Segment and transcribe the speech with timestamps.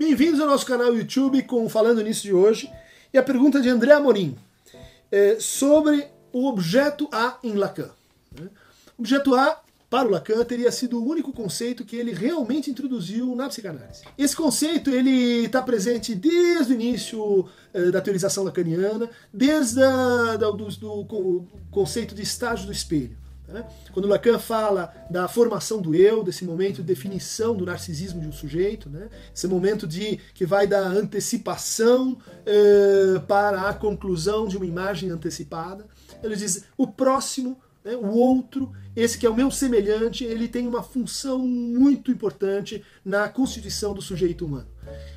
[0.00, 2.72] Bem-vindos ao nosso canal YouTube com Falando Nisso de hoje.
[3.12, 4.34] E a pergunta de André Amorim
[5.12, 7.90] é sobre o objeto A em Lacan.
[8.96, 9.60] O objeto A,
[9.90, 14.04] para o Lacan, teria sido o único conceito que ele realmente introduziu na psicanálise.
[14.16, 20.52] Esse conceito ele está presente desde o início eh, da teorização lacaniana, desde a, do,
[20.52, 23.18] do, do conceito de estágio do espelho.
[23.50, 23.66] Né?
[23.92, 28.32] Quando Lacan fala da formação do eu, desse momento de definição do narcisismo de um
[28.32, 29.08] sujeito, né?
[29.34, 35.86] esse momento de que vai da antecipação eh, para a conclusão de uma imagem antecipada,
[36.22, 40.66] ele diz o próximo né, o outro, esse que é o meu semelhante, ele tem
[40.66, 44.68] uma função muito importante na constituição do sujeito humano.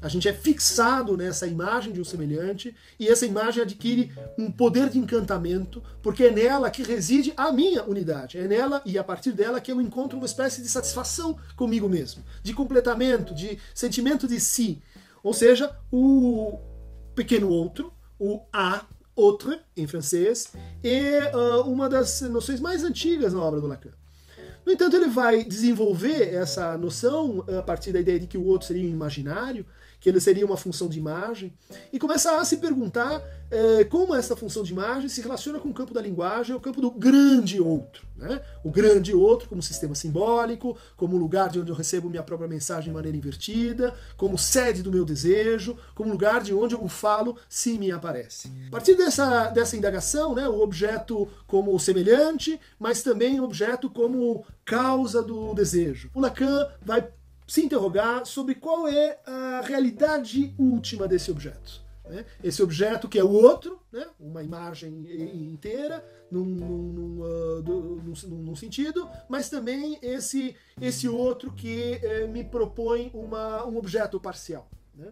[0.00, 4.88] A gente é fixado nessa imagem de um semelhante e essa imagem adquire um poder
[4.88, 8.38] de encantamento, porque é nela que reside a minha unidade.
[8.38, 12.24] É nela e a partir dela que eu encontro uma espécie de satisfação comigo mesmo,
[12.42, 14.80] de completamento, de sentimento de si.
[15.22, 16.58] Ou seja, o
[17.14, 18.86] pequeno outro, o A,
[19.20, 20.52] autre, em francês,
[20.82, 23.90] é uh, uma das noções mais antigas na obra do Lacan.
[24.64, 28.66] No entanto, ele vai desenvolver essa noção a partir da ideia de que o outro
[28.66, 29.64] seria um imaginário,
[30.00, 31.52] que ele seria uma função de imagem,
[31.92, 35.74] e começa a se perguntar é, como essa função de imagem se relaciona com o
[35.74, 38.06] campo da linguagem, o campo do grande outro.
[38.16, 38.40] Né?
[38.64, 42.90] O grande outro como sistema simbólico, como lugar de onde eu recebo minha própria mensagem
[42.90, 47.78] de maneira invertida, como sede do meu desejo, como lugar de onde eu falo se
[47.78, 48.50] me aparece.
[48.66, 54.44] A partir dessa, dessa indagação, né, o objeto como semelhante, mas também o objeto como
[54.64, 56.10] causa do desejo.
[56.12, 57.08] O Lacan vai
[57.48, 61.80] se interrogar sobre qual é a realidade última desse objeto.
[62.04, 62.26] Né?
[62.44, 64.06] Esse objeto que é o outro, né?
[64.20, 64.90] uma imagem
[65.50, 72.44] inteira, num, num, uh, num, num, sentido, mas também esse, esse outro que eh, me
[72.44, 74.68] propõe uma, um objeto parcial.
[74.94, 75.10] Né?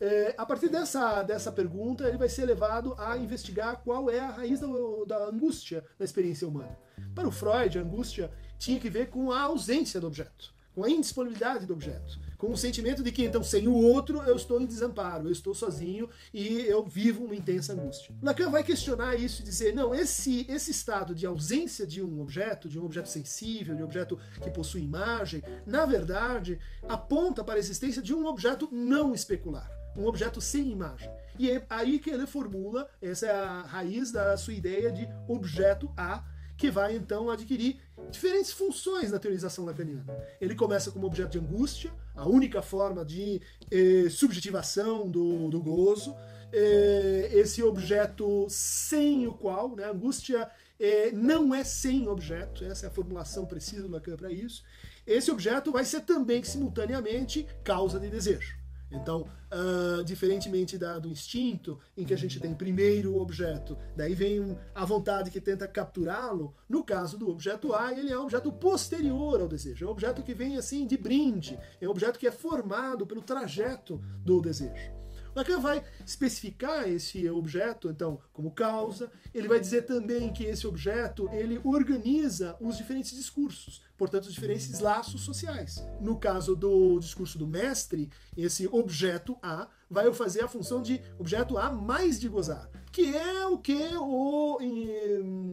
[0.00, 4.30] É, a partir dessa, dessa pergunta, ele vai ser levado a investigar qual é a
[4.30, 4.60] raiz
[5.06, 6.76] da, angústia da experiência humana.
[7.14, 10.90] Para o Freud, a angústia tinha que ver com a ausência do objeto com a
[10.90, 14.64] indisponibilidade do objeto, com o sentimento de que então sem o outro eu estou em
[14.64, 18.14] desamparo, eu estou sozinho e eu vivo uma intensa angústia.
[18.22, 22.68] Lacan vai questionar isso e dizer, não, esse esse estado de ausência de um objeto,
[22.68, 27.58] de um objeto sensível, de um objeto que possui imagem, na verdade aponta para a
[27.58, 31.10] existência de um objeto não especular, um objeto sem imagem.
[31.40, 35.92] E é aí que ele formula, essa é a raiz da sua ideia de objeto
[35.96, 36.22] A,
[36.58, 37.80] que vai então adquirir
[38.10, 40.04] diferentes funções na teorização lacaniana.
[40.40, 46.16] Ele começa como objeto de angústia, a única forma de eh, subjetivação do, do gozo,
[46.52, 52.86] eh, esse objeto sem o qual, né, a angústia eh, não é sem objeto, essa
[52.86, 54.64] é a formulação precisa do Lacan para isso.
[55.06, 58.58] Esse objeto vai ser também simultaneamente causa de desejo.
[58.90, 64.14] Então, uh, diferentemente da, do instinto, em que a gente tem primeiro o objeto, daí
[64.14, 68.50] vem a vontade que tenta capturá-lo, no caso do objeto A, ele é um objeto
[68.50, 72.26] posterior ao desejo, é um objeto que vem assim de brinde, é um objeto que
[72.26, 74.98] é formado pelo trajeto do desejo.
[75.38, 79.10] Lacan vai especificar esse objeto, então, como causa.
[79.32, 84.80] Ele vai dizer também que esse objeto ele organiza os diferentes discursos, portanto, os diferentes
[84.80, 85.84] laços sociais.
[86.00, 91.56] No caso do discurso do mestre, esse objeto A vai fazer a função de objeto
[91.56, 94.58] A mais de gozar, que é o que o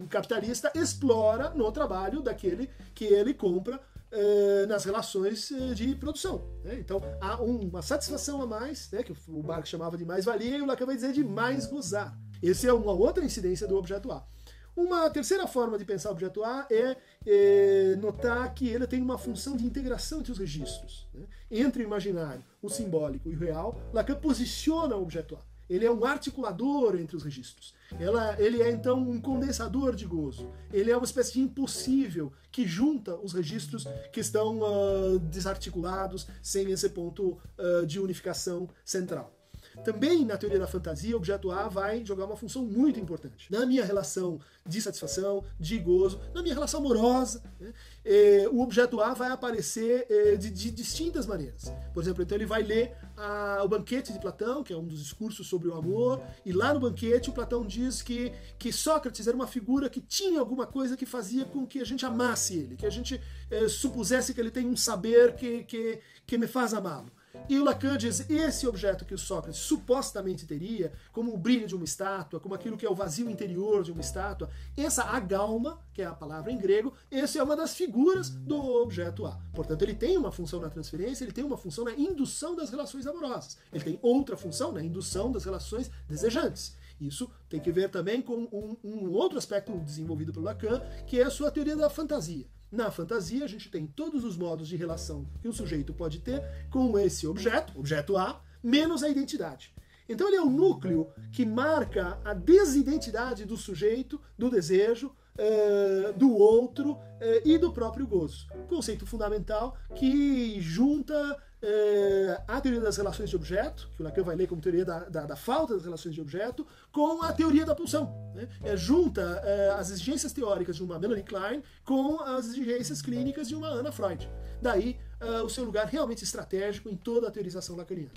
[0.10, 3.80] capitalista explora no trabalho daquele que ele compra
[4.18, 6.50] eh, nas relações eh, de produção.
[6.64, 6.76] Né?
[6.80, 10.66] Então há uma satisfação a mais, né, que o Marx chamava de mais-valia, e o
[10.66, 12.18] Lacan vai dizer de mais gozar.
[12.42, 14.26] Essa é uma outra incidência do objeto A.
[14.74, 19.18] Uma terceira forma de pensar o objeto A é, é, notar que ele tem uma
[19.18, 21.10] função de integração entre os registros.
[21.14, 21.26] Né?
[21.52, 25.55] Entre o imaginário, o simbólico e o real, Lacan posiciona o objeto A.
[25.70, 27.74] Ele é um articulador entre os registros.
[28.00, 30.52] Ela, ele é então um condensador de gozo.
[30.72, 36.72] Ele é uma espécie de impossível que junta os registros que estão uh, desarticulados sem
[36.72, 39.35] esse ponto uh, de unificação central.
[39.84, 43.52] Também na teoria da fantasia, o objeto A vai jogar uma função muito importante.
[43.52, 47.74] Na minha relação de satisfação, de gozo, na minha relação amorosa, né,
[48.04, 51.72] eh, o objeto A vai aparecer eh, de, de, distintas maneiras.
[51.94, 55.04] Por exemplo, então ele vai ler a, o banquete de Platão, que é um dos
[55.04, 59.36] discursos sobre o amor, e lá no banquete o Platão diz que, que Sócrates era
[59.36, 62.86] uma figura que tinha alguma coisa que fazia com que a gente amasse ele, que
[62.86, 63.22] a gente
[63.52, 67.12] eh, supusesse que ele tem um saber que, que, que me faz amá-lo.
[67.48, 71.76] E o Lacan diz esse objeto que o Sócrates supostamente teria, como o brilho de
[71.76, 76.02] uma estátua, como aquilo que é o vazio interior de uma estátua, essa agalma, que
[76.02, 79.40] é a palavra em grego, essa é uma das figuras do objeto A.
[79.54, 83.06] Portanto, ele tem uma função na transferência, ele tem uma função na indução das relações
[83.06, 83.58] amorosas.
[83.72, 86.76] Ele tem outra função na indução das relações desejantes.
[87.00, 91.24] Isso tem que ver também com um, um outro aspecto desenvolvido pelo Lacan, que é
[91.24, 92.48] a sua teoria da fantasia.
[92.76, 96.44] Na fantasia, a gente tem todos os modos de relação que um sujeito pode ter
[96.70, 99.74] com esse objeto, objeto A, menos a identidade.
[100.10, 106.36] Então ele é o núcleo que marca a desidentidade do sujeito, do desejo, uh, do
[106.36, 107.00] outro uh,
[107.44, 108.48] e do próprio gozo.
[108.68, 114.36] Conceito fundamental que junta uh, a teoria das relações de objeto, que o Lacan vai
[114.36, 117.76] ler como teoria da, da, da falta das relações de objeto, com a teoria da
[117.76, 118.14] pulsão.
[118.34, 118.48] Né?
[118.64, 119.42] É, junta
[119.78, 124.30] as exigências teóricas de uma Melanie Klein com as exigências clínicas de uma Anna Freud.
[124.62, 124.98] Daí
[125.44, 128.12] o seu lugar realmente estratégico em toda a teorização lacaniana.